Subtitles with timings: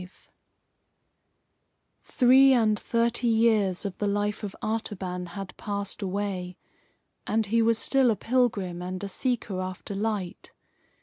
[0.01, 0.09] V
[2.01, 6.57] Three and thirty years of the life of Artaban had passed away,
[7.27, 10.53] and he was still a pilgrim and a seeker after light.